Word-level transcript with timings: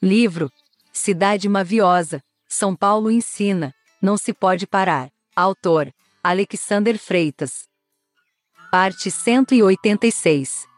Livro 0.00 0.48
Cidade 0.92 1.48
Maviosa, 1.48 2.22
São 2.48 2.76
Paulo 2.76 3.10
ensina, 3.10 3.74
não 4.00 4.16
se 4.16 4.32
pode 4.32 4.64
parar. 4.64 5.10
Autor 5.34 5.92
Alexander 6.22 6.96
Freitas. 6.96 7.66
Parte 8.70 9.10
186. 9.10 10.68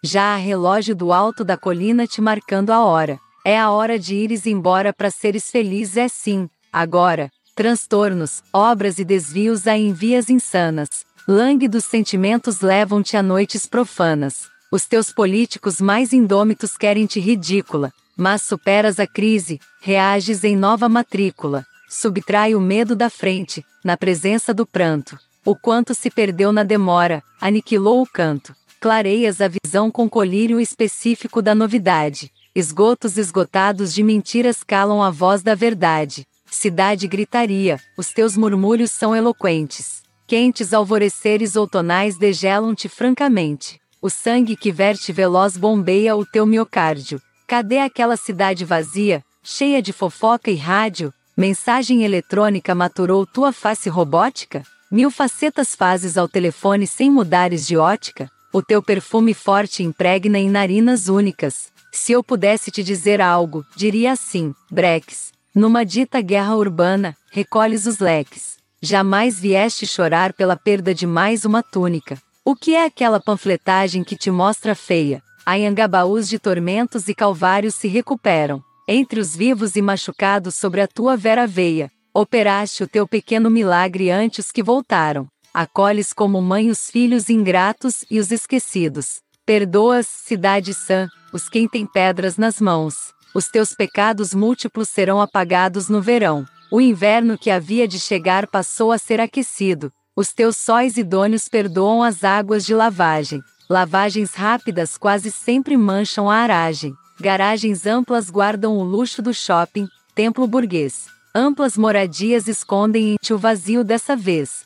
Já 0.00 0.34
há 0.34 0.36
relógio 0.36 0.94
do 0.94 1.12
alto 1.12 1.44
da 1.44 1.56
colina 1.56 2.06
te 2.06 2.20
marcando 2.20 2.70
a 2.70 2.84
hora. 2.84 3.18
É 3.44 3.58
a 3.58 3.68
hora 3.68 3.98
de 3.98 4.14
ires 4.14 4.46
embora 4.46 4.92
para 4.92 5.10
seres 5.10 5.50
feliz 5.50 5.96
é 5.96 6.06
sim. 6.06 6.48
Agora, 6.72 7.32
transtornos, 7.56 8.44
obras 8.52 9.00
e 9.00 9.04
desvios 9.04 9.66
a 9.66 9.76
envias 9.76 10.30
insanas. 10.30 11.04
Lânguidos 11.26 11.84
sentimentos 11.84 12.60
levam-te 12.60 13.16
a 13.16 13.22
noites 13.24 13.66
profanas. 13.66 14.53
Os 14.70 14.86
teus 14.86 15.12
políticos 15.12 15.80
mais 15.80 16.12
indômitos 16.12 16.76
querem 16.76 17.06
te 17.06 17.20
ridícula, 17.20 17.92
mas 18.16 18.42
superas 18.42 18.98
a 18.98 19.06
crise, 19.06 19.60
reages 19.80 20.44
em 20.44 20.56
nova 20.56 20.88
matrícula. 20.88 21.64
Subtrai 21.88 22.54
o 22.54 22.60
medo 22.60 22.96
da 22.96 23.08
frente, 23.08 23.64
na 23.84 23.96
presença 23.96 24.52
do 24.52 24.66
pranto. 24.66 25.18
O 25.44 25.54
quanto 25.54 25.94
se 25.94 26.10
perdeu 26.10 26.52
na 26.52 26.62
demora, 26.62 27.22
aniquilou 27.40 28.02
o 28.02 28.06
canto. 28.06 28.54
Clareias 28.80 29.40
a 29.40 29.48
visão 29.48 29.90
com 29.90 30.08
colírio 30.08 30.60
específico 30.60 31.40
da 31.40 31.54
novidade. 31.54 32.30
Esgotos 32.54 33.18
esgotados 33.18 33.92
de 33.92 34.02
mentiras 34.02 34.62
calam 34.62 35.02
a 35.02 35.10
voz 35.10 35.42
da 35.42 35.54
verdade. 35.54 36.26
Cidade 36.50 37.06
gritaria, 37.06 37.80
os 37.96 38.12
teus 38.12 38.36
murmúrios 38.36 38.90
são 38.90 39.14
eloquentes. 39.14 40.02
Quentes 40.26 40.72
alvoreceres 40.72 41.56
outonais 41.56 42.16
degelam-te 42.16 42.88
francamente. 42.88 43.80
O 44.04 44.10
sangue 44.10 44.54
que 44.54 44.70
verte 44.70 45.14
veloz 45.14 45.56
bombeia 45.56 46.14
o 46.14 46.26
teu 46.26 46.44
miocárdio. 46.44 47.22
Cadê 47.46 47.78
aquela 47.78 48.18
cidade 48.18 48.62
vazia, 48.62 49.24
cheia 49.42 49.80
de 49.80 49.94
fofoca 49.94 50.50
e 50.50 50.56
rádio? 50.56 51.10
Mensagem 51.34 52.04
eletrônica 52.04 52.74
maturou 52.74 53.24
tua 53.24 53.50
face 53.50 53.88
robótica? 53.88 54.62
Mil 54.90 55.10
facetas 55.10 55.74
fazes 55.74 56.18
ao 56.18 56.28
telefone 56.28 56.86
sem 56.86 57.10
mudares 57.10 57.66
de 57.66 57.78
ótica? 57.78 58.30
O 58.52 58.60
teu 58.60 58.82
perfume 58.82 59.32
forte 59.32 59.82
impregna 59.82 60.38
em 60.38 60.50
narinas 60.50 61.08
únicas. 61.08 61.72
Se 61.90 62.12
eu 62.12 62.22
pudesse 62.22 62.70
te 62.70 62.82
dizer 62.82 63.22
algo, 63.22 63.64
diria 63.74 64.12
assim: 64.12 64.54
Brex. 64.70 65.32
Numa 65.54 65.82
dita 65.82 66.20
guerra 66.20 66.54
urbana, 66.56 67.16
recolhes 67.32 67.86
os 67.86 68.00
leques. 68.00 68.58
Jamais 68.82 69.40
vieste 69.40 69.86
chorar 69.86 70.34
pela 70.34 70.56
perda 70.56 70.94
de 70.94 71.06
mais 71.06 71.46
uma 71.46 71.62
túnica. 71.62 72.18
O 72.46 72.54
que 72.54 72.74
é 72.74 72.84
aquela 72.84 73.18
panfletagem 73.18 74.04
que 74.04 74.14
te 74.14 74.30
mostra 74.30 74.74
feia? 74.74 75.22
Anhangabaús 75.46 76.28
de 76.28 76.38
tormentos 76.38 77.08
e 77.08 77.14
calvários 77.14 77.74
se 77.74 77.88
recuperam. 77.88 78.62
Entre 78.86 79.18
os 79.18 79.34
vivos 79.34 79.76
e 79.76 79.80
machucados 79.80 80.54
sobre 80.54 80.82
a 80.82 80.86
tua 80.86 81.16
vera 81.16 81.46
veia, 81.46 81.90
operaste 82.12 82.82
o 82.82 82.86
teu 82.86 83.08
pequeno 83.08 83.48
milagre 83.48 84.10
antes 84.10 84.52
que 84.52 84.62
voltaram. 84.62 85.26
Acolhes 85.54 86.12
como 86.12 86.42
mãe 86.42 86.68
os 86.68 86.90
filhos 86.90 87.30
ingratos 87.30 88.04
e 88.10 88.20
os 88.20 88.30
esquecidos. 88.30 89.22
Perdoas, 89.46 90.06
cidade 90.06 90.74
sã, 90.74 91.08
os 91.32 91.48
quem 91.48 91.66
tem 91.66 91.86
pedras 91.86 92.36
nas 92.36 92.60
mãos. 92.60 93.14
Os 93.34 93.48
teus 93.48 93.72
pecados 93.74 94.34
múltiplos 94.34 94.90
serão 94.90 95.18
apagados 95.18 95.88
no 95.88 96.02
verão. 96.02 96.44
O 96.70 96.78
inverno 96.78 97.38
que 97.38 97.50
havia 97.50 97.88
de 97.88 97.98
chegar 97.98 98.46
passou 98.46 98.92
a 98.92 98.98
ser 98.98 99.18
aquecido. 99.18 99.90
Os 100.16 100.32
teus 100.32 100.56
sóis 100.56 100.96
idôneos 100.96 101.48
perdoam 101.48 102.00
as 102.00 102.22
águas 102.22 102.64
de 102.64 102.72
lavagem. 102.72 103.42
Lavagens 103.68 104.32
rápidas 104.34 104.96
quase 104.96 105.28
sempre 105.28 105.76
mancham 105.76 106.30
a 106.30 106.36
aragem. 106.36 106.94
Garagens 107.20 107.84
amplas 107.84 108.30
guardam 108.30 108.76
o 108.78 108.84
luxo 108.84 109.20
do 109.20 109.34
shopping, 109.34 109.88
templo 110.14 110.46
burguês. 110.46 111.06
Amplas 111.34 111.76
moradias 111.76 112.46
escondem 112.46 113.14
em 113.14 113.16
ti 113.20 113.34
o 113.34 113.38
vazio 113.38 113.82
dessa 113.82 114.14
vez. 114.14 114.64